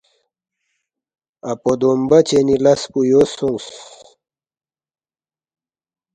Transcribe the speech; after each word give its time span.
اپو 1.51 1.71
دومبہ 1.79 2.19
چنی 2.27 2.55
لس 2.63 2.81
پو 2.91 2.99
یو 3.09 3.21
سونگس 3.35 3.65